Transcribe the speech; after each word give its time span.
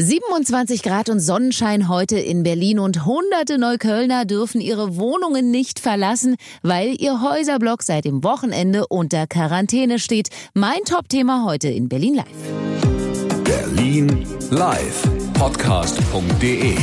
27 0.00 0.82
Grad 0.82 1.10
und 1.10 1.20
Sonnenschein 1.20 1.86
heute 1.86 2.18
in 2.18 2.42
Berlin 2.42 2.78
und 2.78 3.04
hunderte 3.04 3.58
Neuköllner 3.58 4.24
dürfen 4.24 4.62
ihre 4.62 4.96
Wohnungen 4.96 5.50
nicht 5.50 5.78
verlassen, 5.78 6.36
weil 6.62 6.98
ihr 6.98 7.20
Häuserblock 7.20 7.82
seit 7.82 8.06
dem 8.06 8.24
Wochenende 8.24 8.86
unter 8.86 9.26
Quarantäne 9.26 9.98
steht. 9.98 10.30
Mein 10.54 10.84
Top-Thema 10.86 11.44
heute 11.44 11.68
in 11.68 11.90
Berlin 11.90 12.14
Live. 12.14 13.44
Berlin 13.44 14.26
Live. 14.50 15.02
Podcast.de. 15.34 16.76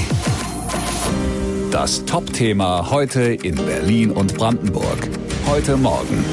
Das 1.71 2.05
Top-Thema 2.05 2.91
heute 2.91 3.21
in 3.21 3.55
Berlin 3.55 4.11
und 4.11 4.35
Brandenburg. 4.35 5.09
Heute 5.47 5.75
Morgen. 5.75 6.23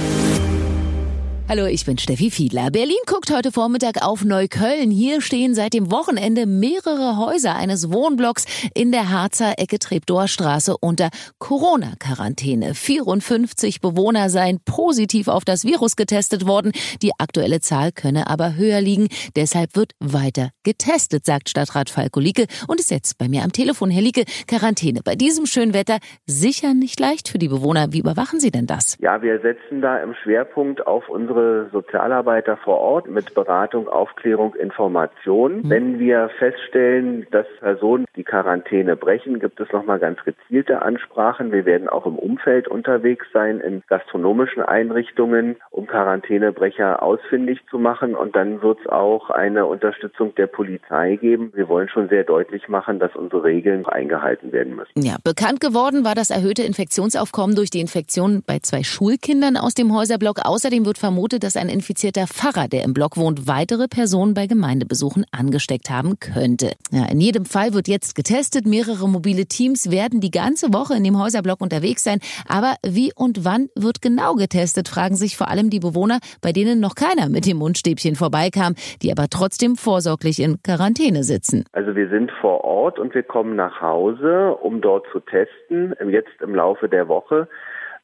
Hallo, 1.47 1.67
ich 1.67 1.85
bin 1.85 1.99
Steffi 1.99 2.31
Fiedler. 2.31 2.71
Berlin 2.71 2.97
guckt 3.07 3.31
heute 3.31 3.53
Vormittag 3.53 4.03
auf 4.03 4.25
Neukölln. 4.25 4.91
Hier 4.91 5.21
stehen 5.21 5.55
seit 5.55 5.75
dem 5.75 5.93
Wochenende 5.93 6.47
mehrere 6.47 7.19
Häuser 7.19 7.55
eines 7.55 7.93
Wohnblocks 7.93 8.47
in 8.75 8.93
der 8.93 9.11
Harzer 9.11 9.53
Ecke 9.59 9.79
Treptower 9.79 10.27
Straße 10.27 10.75
unter 10.81 11.11
Corona-Quarantäne. 11.41 12.73
54 12.73 13.83
Bewohner 13.83 14.31
seien 14.31 14.61
positiv 14.65 15.29
auf 15.29 15.45
das 15.45 15.67
Virus 15.67 15.97
getestet 15.97 16.47
worden. 16.47 16.73
Die 17.03 17.13
aktuelle 17.19 17.61
Zahl 17.61 17.93
könne 17.93 18.27
aber 18.31 18.57
höher 18.57 18.81
liegen. 18.81 19.09
Deshalb 19.37 19.77
wird 19.77 19.93
weiter 20.01 20.49
getestet, 20.63 21.27
sagt 21.27 21.51
Stadtrat 21.51 21.91
Falko 21.91 22.21
Lieke 22.21 22.47
und 22.69 22.81
ist 22.81 22.91
jetzt 22.91 23.19
bei 23.19 23.29
mir 23.29 23.43
am 23.43 23.53
Telefon. 23.53 23.91
Herr 23.91 24.03
Lieke, 24.03 24.25
Quarantäne 24.49 25.01
bei 25.05 25.15
diesem 25.15 25.45
schönen 25.45 25.75
Wetter 25.75 25.99
sicher 26.25 26.73
nicht 26.73 26.99
leicht 26.99 27.29
für 27.29 27.39
die 27.39 27.49
Bewohner. 27.49 27.93
Wie 27.93 27.99
überwachen 27.99 28.41
Sie 28.41 28.51
denn 28.51 28.67
das? 28.67 28.97
Ja, 28.99 29.21
wir 29.21 29.41
setzen 29.41 29.83
da 29.83 29.99
im 29.99 30.15
Schwerpunkt 30.15 30.87
auf 30.87 31.11
unsere 31.11 31.34
unsere 31.35 31.69
Sozialarbeiter 31.71 32.57
vor 32.57 32.79
Ort 32.79 33.09
mit 33.09 33.35
Beratung, 33.35 33.89
Aufklärung, 33.89 34.55
Information. 34.55 35.59
Mhm. 35.59 35.71
Wenn 35.71 35.99
wir 35.99 36.31
feststellen, 36.39 37.27
dass 37.31 37.47
Personen 37.61 38.07
die 38.17 38.25
Quarantäne 38.25 38.97
brechen, 38.97 39.41
gibt 39.41 39.61
es 39.61 39.71
nochmal 39.73 39.99
ganz 39.99 40.19
gezielte 40.25 40.83
Ansprachen. 40.83 41.53
Wir 41.53 41.65
werden 41.65 41.89
auch 41.89 42.07
im 42.07 42.17
Umfeld 42.17 42.69
unterwegs 42.69 43.27
sein, 43.33 43.61
in 43.61 43.83
gastronomischen 43.89 44.63
Einrichtungen, 44.63 45.57
um 45.71 45.87
Quarantänebrecher 45.87 47.03
ausfindig 47.03 47.61
zu 47.71 47.79
machen. 47.79 48.15
Und 48.15 48.37
dann 48.37 48.63
wird 48.63 48.79
es 48.81 48.87
auch 48.87 49.31
eine 49.31 49.67
Unterstützung 49.67 50.35
der 50.37 50.47
Polizei 50.47 51.17
geben. 51.17 51.53
Wir 51.55 51.69
wollen 51.69 51.89
schon 51.89 52.09
sehr 52.09 52.25
deutlich 52.25 52.69
machen, 52.69 52.99
dass 52.99 53.15
unsere 53.17 53.45
Regeln 53.45 53.87
eingehalten 53.87 54.53
werden 54.53 54.77
müssen. 54.77 54.93
Ja, 54.97 55.17
bekannt 55.25 55.61
geworden 55.61 56.05
war 56.05 56.15
das 56.15 56.31
erhöhte 56.31 56.63
Infektionsaufkommen 56.63 57.57
durch 57.57 57.71
die 57.71 57.81
Infektion 57.81 58.43
bei 58.47 58.59
zwei 58.61 58.83
Schulkindern 58.83 59.57
aus 59.57 59.75
dem 59.75 59.95
Häuserblock. 59.95 60.41
Außerdem 60.45 60.87
wird 60.87 60.99
vermutet, 60.99 61.24
vermutet, 61.25 61.43
dass 61.43 61.57
ein 61.57 61.71
infizierter 61.71 62.27
Pfarrer, 62.27 62.69
der 62.69 62.85
im 62.85 62.93
Block 62.93 63.17
wohnt, 63.17 63.49
weitere 63.49 63.89
Personen 63.89 64.35
bei 64.35 64.47
Gemeindebesuchen 64.47 65.25
angesteckt 65.33 65.89
haben 65.89 66.19
könnte. 66.21 66.73
Ja, 66.91 67.07
in 67.11 67.19
jedem 67.19 67.47
Fall 67.47 67.73
wird 67.73 67.89
jetzt 67.89 68.15
getestet. 68.15 68.67
Mehrere 68.67 69.09
mobile 69.09 69.47
Teams 69.47 69.91
werden 69.91 70.21
die 70.21 70.31
ganze 70.31 70.75
Woche 70.75 70.95
in 70.95 71.03
dem 71.03 71.19
Häuserblock 71.19 71.63
unterwegs 71.63 72.05
sein. 72.05 72.19
Aber 72.47 72.75
wie 72.87 73.11
und 73.17 73.47
wann 73.47 73.71
wird 73.75 74.03
genau 74.03 74.35
getestet, 74.35 74.87
fragen 74.87 75.17
sich 75.17 75.39
vor 75.39 75.49
allem 75.49 75.71
die 75.71 75.81
Bewohner, 75.81 76.19
bei 76.43 76.53
denen 76.53 76.79
noch 76.79 76.95
keiner 76.95 77.31
mit 77.31 77.47
dem 77.47 77.57
Mundstäbchen 77.57 78.17
vorbeikam, 78.17 78.75
die 79.01 79.11
aber 79.11 79.29
trotzdem 79.31 79.77
vorsorglich 79.77 80.41
in 80.41 80.63
Quarantäne 80.63 81.23
sitzen. 81.23 81.65
Also 81.73 81.97
wir 81.97 82.11
sind 82.11 82.33
vor 82.43 82.65
Ort 82.65 82.99
und 82.99 83.15
wir 83.15 83.23
kommen 83.23 83.57
nach 83.57 83.81
Hause, 83.81 84.59
um 84.61 84.83
dort 84.83 85.07
zu 85.11 85.21
testen, 85.21 85.95
jetzt 86.11 86.43
im 86.43 86.55
Laufe 86.55 86.91
der 86.91 87.09
Woche. 87.09 87.49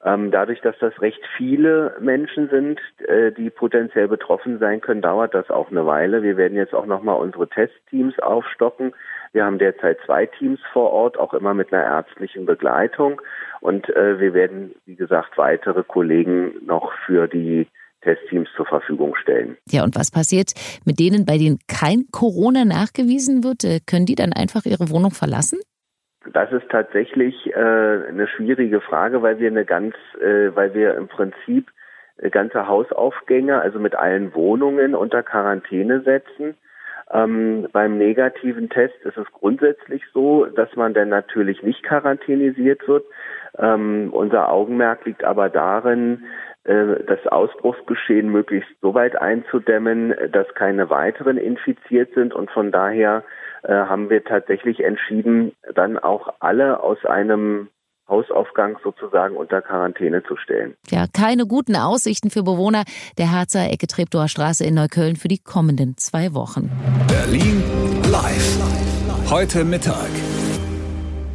Ähm, 0.03 0.31
dadurch, 0.31 0.61
dass 0.63 0.79
das 0.79 0.99
recht 1.03 1.21
viele 1.37 1.95
Menschen 2.01 2.49
sind, 2.49 2.81
äh, 3.07 3.33
die 3.33 3.51
potenziell 3.51 4.09
betroffen 4.09 4.59
sein 4.59 4.81
können, 4.81 5.03
dauert 5.03 5.35
das 5.35 5.51
auch 5.51 5.71
eine 5.71 5.85
Weile. 5.85 6.23
Wir 6.23 6.39
werden 6.39 6.57
jetzt 6.57 6.75
auch 6.75 6.87
nochmal 6.87 7.17
unsere 7.17 7.49
Testteams 7.49 8.19
aufstocken. 8.19 8.95
Wir 9.33 9.45
haben 9.45 9.59
derzeit 9.59 9.99
zwei 10.07 10.25
Teams 10.27 10.59
vor 10.73 10.91
Ort, 10.91 11.19
auch 11.19 11.35
immer 11.35 11.53
mit 11.53 11.73
einer 11.73 11.85
ärztlichen 11.85 12.47
Begleitung. 12.47 13.21
Und 13.61 13.91
äh, 13.91 14.19
wir 14.19 14.33
werden, 14.33 14.75
wie 14.87 14.97
gesagt, 14.97 15.37
weitere 15.37 15.83
Kollegen 15.83 16.55
noch 16.65 16.93
für 17.05 17.29
die 17.29 17.69
Testteams 18.01 18.49
zur 18.57 18.65
Verfügung 18.65 19.15
stellen. 19.17 19.59
Ja, 19.69 19.85
und 19.85 19.95
was 19.97 20.11
passiert 20.11 20.53
mit 20.87 20.99
denen, 20.99 21.27
bei 21.27 21.37
denen 21.37 21.59
kein 21.69 22.07
Corona 22.11 22.65
nachgewiesen 22.65 23.45
wird? 23.45 23.65
Äh, 23.65 23.81
können 23.87 24.07
die 24.07 24.15
dann 24.15 24.33
einfach 24.33 24.65
ihre 24.65 24.89
Wohnung 24.89 25.11
verlassen? 25.11 25.59
Das 26.27 26.53
ist 26.53 26.69
tatsächlich 26.69 27.47
äh, 27.55 27.59
eine 27.59 28.27
schwierige 28.29 28.81
Frage, 28.81 29.23
weil 29.23 29.39
wir 29.39 29.49
eine 29.49 29.65
ganz, 29.65 29.95
äh, 30.21 30.55
weil 30.55 30.75
wir 30.75 30.95
im 30.95 31.09
Prinzip 31.09 31.71
äh, 32.19 32.29
ganze 32.29 32.69
Hausaufgänge, 32.69 33.61
also 33.61 33.79
mit 33.79 33.95
allen 33.95 34.35
Wohnungen 34.35 34.95
unter 34.95 35.23
Quarantäne 35.23 36.03
setzen. 36.03 36.57
Ähm, 37.11 37.67
beim 37.73 37.97
negativen 37.97 38.69
Test 38.69 38.95
ist 39.05 39.17
es 39.17 39.27
grundsätzlich 39.33 40.03
so, 40.13 40.45
dass 40.45 40.77
man 40.77 40.93
dann 40.95 41.09
natürlich 41.09 41.63
nicht 41.63 41.83
quarantänisiert 41.83 42.87
wird. 42.87 43.05
Ähm, 43.59 44.11
unser 44.13 44.51
Augenmerk 44.51 45.07
liegt 45.07 45.25
aber 45.25 45.49
darin, 45.49 46.25
äh, 46.65 47.03
das 47.07 47.27
Ausbruchsgeschehen 47.27 48.29
möglichst 48.31 48.71
so 48.83 48.93
weit 48.93 49.17
einzudämmen, 49.17 50.15
dass 50.31 50.55
keine 50.55 50.91
weiteren 50.91 51.39
infiziert 51.39 52.13
sind 52.15 52.35
und 52.35 52.51
von 52.51 52.71
daher 52.71 53.25
äh, 53.63 53.73
haben 53.73 54.11
wir 54.11 54.25
tatsächlich 54.25 54.81
entschieden, 54.81 55.53
dann 55.75 55.99
auch 55.99 56.35
alle 56.41 56.83
aus 56.83 57.05
einem 57.05 57.69
Hausaufgang 58.09 58.77
sozusagen 58.83 59.37
unter 59.37 59.63
Quarantäne 59.63 60.23
zu 60.25 60.37
stellen. 60.37 60.75
Ja, 60.91 61.07
keine 61.13 61.47
guten 61.47 61.77
Aussichten 61.77 62.31
für 62.31 62.43
Bewohner 62.43 62.83
der 63.19 63.31
Harzer 63.31 63.71
Ecke 63.71 63.87
Treptower 63.87 64.29
Straße 64.29 64.65
in 64.65 64.75
Neukölln 64.75 65.17
für 65.17 65.29
die 65.29 65.39
kommenden 65.39 65.97
zwei 65.97 66.35
Wochen. 66.35 66.71
Berlin 67.07 67.63
live. 68.11 69.31
Heute 69.31 69.65
Mittag. 69.65 70.11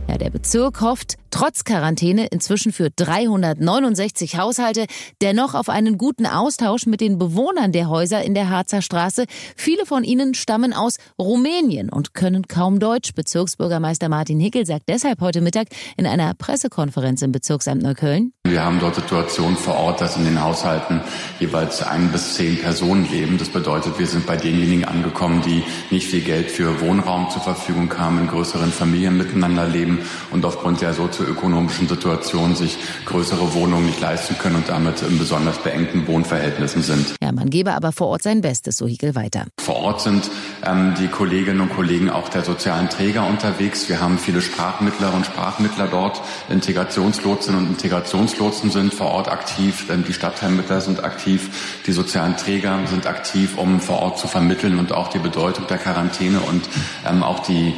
Ja, 0.10 0.18
der 0.18 0.30
Bezirk 0.30 0.82
hofft, 0.82 1.16
trotz 1.36 1.66
Quarantäne 1.66 2.28
inzwischen 2.28 2.72
für 2.72 2.90
369 2.92 4.38
Haushalte 4.38 4.86
dennoch 5.22 5.54
auf 5.54 5.68
einen 5.68 5.98
guten 5.98 6.26
Austausch 6.26 6.86
mit 6.86 7.02
den 7.02 7.18
Bewohnern 7.18 7.74
der 7.74 7.90
Häuser 7.90 8.24
in 8.24 8.34
der 8.34 8.50
Harzer 8.50 8.82
Straße. 8.82 9.26
Viele 9.58 9.86
von 9.86 10.06
ihnen 10.06 10.34
stammen 10.34 10.72
aus 10.72 10.96
Rumänien 11.20 11.90
und 11.90 12.14
können 12.14 12.48
kaum 12.48 12.80
Deutsch. 12.80 13.14
Bezirksbürgermeister 13.14 14.08
Martin 14.08 14.40
Hickel 14.40 14.66
sagt 14.66 14.84
deshalb 14.88 15.20
heute 15.20 15.42
Mittag 15.42 15.68
in 15.98 16.08
einer 16.08 16.34
Pressekonferenz 16.36 17.22
im 17.22 17.34
Bezirksamt 17.34 17.84
Neukölln. 17.84 18.32
Wir 18.46 18.64
haben 18.64 18.80
dort 18.80 18.96
Situationen 18.96 19.58
vor 19.58 19.76
Ort, 19.76 20.00
dass 20.00 20.16
in 20.16 20.24
den 20.24 20.42
Haushalten 20.42 21.02
jeweils 21.42 21.84
ein 21.84 22.14
bis 22.14 22.36
zehn 22.36 22.58
Personen 22.60 23.12
leben. 23.12 23.38
Das 23.38 23.50
bedeutet, 23.50 24.00
wir 24.00 24.08
sind 24.08 24.26
bei 24.26 24.38
denjenigen 24.38 24.86
angekommen, 24.86 25.42
die 25.46 25.64
nicht 25.92 26.08
viel 26.08 26.22
Geld 26.22 26.50
für 26.50 26.80
Wohnraum 26.80 27.30
zur 27.30 27.42
Verfügung 27.42 27.92
haben, 27.98 28.20
in 28.20 28.28
größeren 28.28 28.72
Familien 28.72 29.18
miteinander 29.18 29.68
leben 29.68 30.00
und 30.32 30.46
aufgrund 30.46 30.80
der 30.80 30.94
sozioökonomischen 31.26 31.88
Situation 31.88 32.56
sich 32.56 32.78
größere 33.06 33.54
Wohnungen 33.54 33.88
nicht 33.88 34.00
leisten 34.00 34.38
können 34.38 34.58
und 34.58 34.70
damit 34.70 35.02
in 35.02 35.18
besonders 35.18 35.58
beengten 35.58 36.08
Wohnverhältnissen 36.08 36.84
sind. 36.84 37.16
Ja, 37.22 37.32
man 37.32 37.50
gebe 37.50 37.74
aber 37.74 37.92
vor 37.92 38.08
Ort 38.08 38.24
sein 38.24 38.42
Bestes, 38.42 38.78
so 38.78 38.88
Hickel 38.88 39.16
weiter. 39.16 39.46
Vor 39.60 39.76
Ort 39.78 40.02
sind 40.02 40.30
ähm, 40.66 40.94
die 41.00 41.08
Kolleginnen 41.08 41.62
und 41.62 41.74
Kollegen 41.76 42.10
auch 42.10 42.30
der 42.30 42.44
sozialen 42.44 42.90
Träger 42.90 43.28
unterwegs. 43.28 43.90
Wir 43.90 44.02
haben 44.02 44.18
viele 44.18 44.42
Sprachmittler 44.42 45.14
und 45.14 45.26
Sprachmittler 45.26 45.88
dort, 45.88 46.22
Integrationslotsen 46.50 47.56
und 47.56 47.68
Integrationslotsen 47.68 48.70
sind 48.72 48.94
vor 48.94 49.08
Ort 49.08 49.30
aktiv, 49.30 49.86
die 50.08 50.14
Stadtteilmittler 50.14 50.82
sind 50.82 51.04
aktiv, 51.04 51.82
die 51.86 51.92
sozialen 51.92 52.38
Träger 52.38 52.80
sind 52.88 53.08
aktiv, 53.08 53.58
um 53.58 53.80
vor 53.80 54.00
Ort 54.00 54.20
zu 54.20 54.28
vermitteln 54.28 54.78
und 54.78 54.92
auch 54.92 55.08
die 55.08 55.20
Bedeutung 55.20 55.68
der 55.68 55.78
Quarantäne 55.78 56.40
und 56.40 56.68
ähm, 57.06 57.24
auch 57.24 57.40
die 57.40 57.74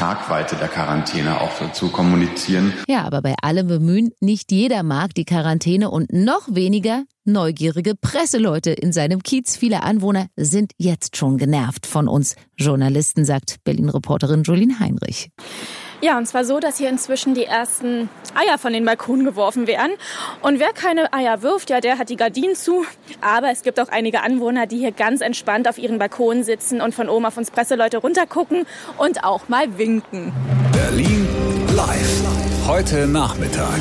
Tragweite 0.00 0.56
der 0.56 0.68
Quarantäne 0.68 1.42
auch 1.42 1.72
zu 1.72 1.90
kommunizieren. 1.90 2.72
Ja, 2.88 3.04
aber 3.04 3.20
bei 3.20 3.34
allem 3.42 3.66
Bemühen, 3.66 4.12
nicht 4.18 4.50
jeder 4.50 4.82
mag 4.82 5.12
die 5.12 5.26
Quarantäne 5.26 5.90
und 5.90 6.10
noch 6.10 6.54
weniger 6.54 7.04
neugierige 7.26 7.94
Presseleute 7.94 8.70
in 8.70 8.94
seinem 8.94 9.22
Kiez. 9.22 9.58
Viele 9.58 9.82
Anwohner 9.82 10.28
sind 10.36 10.72
jetzt 10.78 11.18
schon 11.18 11.36
genervt 11.36 11.86
von 11.86 12.08
uns 12.08 12.36
Journalisten, 12.56 13.26
sagt 13.26 13.56
Berlin-Reporterin 13.64 14.42
Julien 14.42 14.80
Heinrich. 14.80 15.32
Ja, 16.02 16.16
und 16.16 16.26
zwar 16.26 16.44
so, 16.44 16.60
dass 16.60 16.78
hier 16.78 16.88
inzwischen 16.88 17.34
die 17.34 17.44
ersten 17.44 18.08
Eier 18.34 18.56
von 18.56 18.72
den 18.72 18.84
Balkonen 18.86 19.24
geworfen 19.24 19.66
werden. 19.66 19.92
Und 20.40 20.58
wer 20.58 20.72
keine 20.72 21.12
Eier 21.12 21.42
wirft, 21.42 21.68
ja, 21.68 21.80
der 21.80 21.98
hat 21.98 22.08
die 22.08 22.16
Gardinen 22.16 22.54
zu. 22.54 22.84
Aber 23.20 23.50
es 23.50 23.62
gibt 23.62 23.78
auch 23.78 23.88
einige 23.88 24.22
Anwohner, 24.22 24.66
die 24.66 24.78
hier 24.78 24.92
ganz 24.92 25.20
entspannt 25.20 25.68
auf 25.68 25.76
ihren 25.76 25.98
Balkonen 25.98 26.42
sitzen 26.42 26.80
und 26.80 26.94
von 26.94 27.08
oben 27.10 27.26
auf 27.26 27.36
uns 27.36 27.50
Presseleute 27.50 27.98
runtergucken 27.98 28.66
und 28.96 29.24
auch 29.24 29.48
mal 29.48 29.76
winken. 29.76 30.32
Berlin 30.72 31.28
live. 31.74 32.22
Heute 32.66 33.06
Nachmittag. 33.06 33.80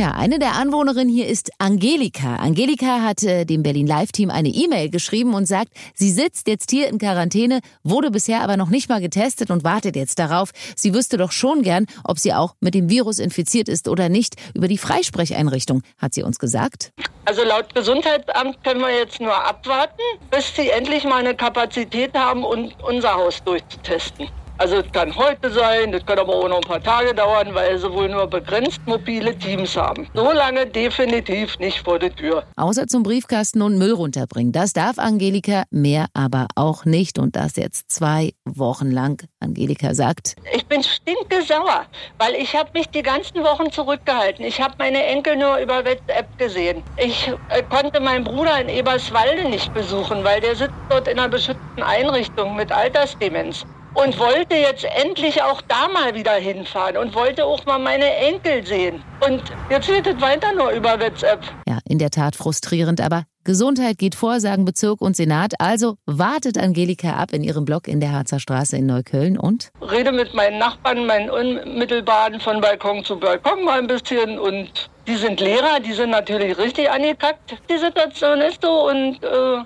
Ja, 0.00 0.12
eine 0.12 0.38
der 0.38 0.54
Anwohnerinnen 0.54 1.14
hier 1.14 1.26
ist 1.26 1.50
Angelika. 1.58 2.36
Angelika 2.36 3.02
hat 3.02 3.22
äh, 3.22 3.44
dem 3.44 3.62
Berlin 3.62 3.86
Live-Team 3.86 4.30
eine 4.30 4.48
E-Mail 4.48 4.88
geschrieben 4.88 5.34
und 5.34 5.44
sagt, 5.44 5.74
sie 5.94 6.08
sitzt 6.08 6.48
jetzt 6.48 6.70
hier 6.70 6.88
in 6.88 6.96
Quarantäne, 6.96 7.60
wurde 7.82 8.10
bisher 8.10 8.40
aber 8.40 8.56
noch 8.56 8.70
nicht 8.70 8.88
mal 8.88 9.02
getestet 9.02 9.50
und 9.50 9.62
wartet 9.62 9.96
jetzt 9.96 10.18
darauf. 10.18 10.52
Sie 10.74 10.94
wüsste 10.94 11.18
doch 11.18 11.32
schon 11.32 11.60
gern, 11.60 11.84
ob 12.02 12.18
sie 12.18 12.32
auch 12.32 12.54
mit 12.60 12.72
dem 12.72 12.88
Virus 12.88 13.18
infiziert 13.18 13.68
ist 13.68 13.88
oder 13.88 14.08
nicht. 14.08 14.36
Über 14.54 14.68
die 14.68 14.78
Freisprecheinrichtung 14.78 15.82
hat 15.98 16.14
sie 16.14 16.22
uns 16.22 16.38
gesagt. 16.38 16.92
Also 17.26 17.44
laut 17.44 17.74
Gesundheitsamt 17.74 18.64
können 18.64 18.80
wir 18.80 18.96
jetzt 18.96 19.20
nur 19.20 19.34
abwarten, 19.34 20.00
bis 20.30 20.56
sie 20.56 20.70
endlich 20.70 21.04
mal 21.04 21.16
eine 21.16 21.34
Kapazität 21.34 22.14
haben, 22.14 22.42
um 22.42 22.72
unser 22.88 23.12
Haus 23.12 23.44
durchzutesten. 23.44 24.30
Also 24.60 24.76
es 24.76 24.92
kann 24.92 25.16
heute 25.16 25.50
sein, 25.50 25.90
das 25.90 26.04
kann 26.04 26.18
aber 26.18 26.34
auch 26.34 26.46
noch 26.46 26.58
ein 26.58 26.68
paar 26.68 26.82
Tage 26.82 27.14
dauern, 27.14 27.54
weil 27.54 27.78
sie 27.78 27.90
wohl 27.90 28.10
nur 28.10 28.26
begrenzt 28.26 28.80
mobile 28.84 29.34
Teams 29.38 29.74
haben. 29.74 30.06
So 30.12 30.32
lange 30.32 30.66
definitiv 30.66 31.58
nicht 31.58 31.78
vor 31.78 31.98
der 31.98 32.14
Tür. 32.14 32.44
Außer 32.56 32.86
zum 32.86 33.02
Briefkasten 33.02 33.62
und 33.62 33.78
Müll 33.78 33.94
runterbringen. 33.94 34.52
Das 34.52 34.74
darf 34.74 34.98
Angelika, 34.98 35.62
mehr 35.70 36.08
aber 36.12 36.46
auch 36.56 36.84
nicht. 36.84 37.18
Und 37.18 37.36
das 37.36 37.56
jetzt 37.56 37.90
zwei 37.90 38.34
Wochen 38.44 38.90
lang. 38.90 39.26
Angelika 39.40 39.94
sagt. 39.94 40.36
Ich 40.52 40.66
bin 40.66 40.82
stinkesauer, 40.82 41.86
weil 42.18 42.34
ich 42.34 42.54
habe 42.54 42.68
mich 42.74 42.90
die 42.90 43.02
ganzen 43.02 43.42
Wochen 43.42 43.72
zurückgehalten. 43.72 44.44
Ich 44.44 44.60
habe 44.60 44.74
meine 44.76 45.02
Enkel 45.02 45.36
nur 45.36 45.56
über 45.56 45.86
WhatsApp 45.86 46.36
gesehen. 46.36 46.82
Ich 46.98 47.32
äh, 47.48 47.62
konnte 47.62 47.98
meinen 47.98 48.24
Bruder 48.24 48.60
in 48.60 48.68
Eberswalde 48.68 49.48
nicht 49.48 49.72
besuchen, 49.72 50.22
weil 50.22 50.42
der 50.42 50.54
sitzt 50.54 50.74
dort 50.90 51.08
in 51.08 51.18
einer 51.18 51.30
beschützten 51.30 51.82
Einrichtung 51.82 52.56
mit 52.56 52.70
Altersdemenz 52.70 53.64
und 53.94 54.18
wollte 54.18 54.54
jetzt 54.54 54.84
endlich 54.84 55.42
auch 55.42 55.60
da 55.62 55.88
mal 55.88 56.14
wieder 56.14 56.34
hinfahren 56.34 56.96
und 56.96 57.14
wollte 57.14 57.44
auch 57.44 57.64
mal 57.66 57.78
meine 57.78 58.14
Enkel 58.16 58.66
sehen. 58.66 59.02
Und 59.26 59.42
jetzt 59.68 59.88
wird 59.88 60.06
es 60.06 60.20
weiter 60.20 60.52
nur 60.52 60.70
über 60.70 61.00
WhatsApp. 61.00 61.42
Ja, 61.68 61.78
in 61.84 61.98
der 61.98 62.10
Tat 62.10 62.36
frustrierend, 62.36 63.00
aber 63.00 63.24
Gesundheit 63.44 63.98
geht 63.98 64.14
vor, 64.14 64.38
sagen 64.38 64.64
Bezirk 64.64 65.00
und 65.00 65.16
Senat. 65.16 65.54
Also 65.58 65.96
wartet 66.06 66.58
Angelika 66.58 67.14
ab 67.14 67.32
in 67.32 67.42
ihrem 67.42 67.64
Blog 67.64 67.88
in 67.88 68.00
der 68.00 68.12
Harzer 68.12 68.38
Straße 68.38 68.76
in 68.76 68.86
Neukölln 68.86 69.38
und? 69.38 69.70
Rede 69.80 70.12
mit 70.12 70.34
meinen 70.34 70.58
Nachbarn, 70.58 71.06
meinen 71.06 71.30
Unmittelbaren 71.30 72.38
von 72.40 72.60
Balkon 72.60 73.04
zu 73.04 73.18
Balkon 73.18 73.64
mal 73.64 73.78
ein 73.78 73.86
bisschen 73.86 74.38
und 74.38 74.90
die 75.06 75.16
sind 75.16 75.40
Lehrer, 75.40 75.80
die 75.80 75.92
sind 75.92 76.10
natürlich 76.10 76.56
richtig 76.58 76.90
angekackt. 76.90 77.56
Die 77.70 77.78
Situation 77.78 78.40
ist 78.40 78.62
so 78.62 78.88
und 78.88 79.24
äh, 79.24 79.64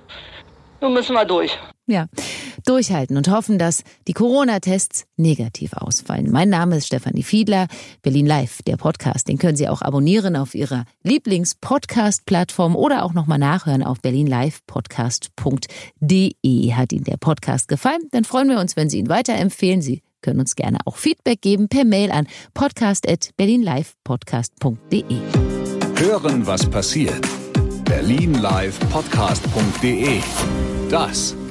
nun 0.81 0.93
müssen 0.93 1.15
wir 1.15 1.25
durch. 1.25 1.59
Ja, 1.87 2.07
durchhalten 2.65 3.19
und 3.19 3.31
hoffen, 3.31 3.59
dass 3.59 3.83
die 4.09 4.15
Corona-Tests 4.15 5.05
negativ 5.17 5.75
ausfallen. 5.75 6.31
Mein 6.31 6.49
Name 6.49 6.79
ist 6.79 6.87
Stefanie 6.87 7.23
Fiedler, 7.23 7.69
Berlin 8.01 8.25
Live, 8.27 8.63
der 8.63 8.79
Podcast. 8.79 9.29
Den 9.29 9.37
können 9.37 9.57
Sie 9.57 9.69
auch 9.69 9.83
abonnieren 9.83 10.35
auf 10.35 10.55
Ihrer 10.55 10.87
Lieblings-Podcast-Plattform 11.03 12.75
oder 12.75 13.05
auch 13.05 13.13
nochmal 13.13 13.39
nachhören 13.39 13.83
auf 13.83 14.01
berlinlivepodcast.de. 14.01 16.73
Hat 16.73 16.93
Ihnen 16.93 17.05
der 17.05 17.19
Podcast 17.19 17.69
gefallen? 17.69 18.09
Dann 18.13 18.25
freuen 18.25 18.49
wir 18.49 18.61
uns, 18.61 18.77
wenn 18.77 18.89
Sie 18.89 18.97
ihn 18.99 19.11
weiterempfehlen. 19.11 19.83
Sie 19.83 20.01
können 20.23 20.41
uns 20.41 20.57
gerne 20.57 20.79
auch 20.87 20.97
Feedback 20.97 21.43
geben 21.43 21.69
per 21.69 21.85
Mail 21.85 22.11
an 22.11 22.27
podcast.berlinlivepodcast.de. 22.55 25.19
Hören, 25.97 26.47
was 26.47 26.65
passiert. 26.71 27.29
berlinlivepodcast.de 27.85 30.23
das 30.95 31.35